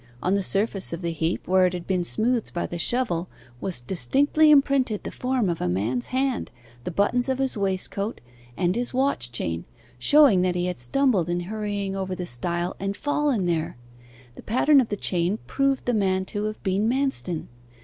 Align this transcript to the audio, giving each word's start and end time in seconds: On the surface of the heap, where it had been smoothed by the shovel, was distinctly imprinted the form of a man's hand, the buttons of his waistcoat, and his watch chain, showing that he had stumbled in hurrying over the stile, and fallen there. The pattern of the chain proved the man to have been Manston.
On 0.23 0.33
the 0.33 0.41
surface 0.41 0.93
of 0.93 1.03
the 1.03 1.11
heap, 1.11 1.47
where 1.47 1.67
it 1.67 1.73
had 1.73 1.85
been 1.85 2.03
smoothed 2.03 2.53
by 2.55 2.65
the 2.65 2.79
shovel, 2.79 3.29
was 3.59 3.79
distinctly 3.79 4.49
imprinted 4.49 5.03
the 5.03 5.11
form 5.11 5.47
of 5.47 5.61
a 5.61 5.69
man's 5.69 6.07
hand, 6.07 6.49
the 6.85 6.89
buttons 6.89 7.29
of 7.29 7.37
his 7.37 7.55
waistcoat, 7.55 8.19
and 8.57 8.75
his 8.75 8.95
watch 8.95 9.31
chain, 9.31 9.63
showing 9.99 10.41
that 10.41 10.55
he 10.55 10.65
had 10.65 10.79
stumbled 10.79 11.29
in 11.29 11.41
hurrying 11.41 11.95
over 11.95 12.15
the 12.15 12.25
stile, 12.25 12.75
and 12.79 12.97
fallen 12.97 13.45
there. 13.45 13.77
The 14.33 14.41
pattern 14.41 14.81
of 14.81 14.89
the 14.89 14.97
chain 14.97 15.37
proved 15.45 15.85
the 15.85 15.93
man 15.93 16.25
to 16.25 16.45
have 16.45 16.63
been 16.63 16.89
Manston. 16.89 17.47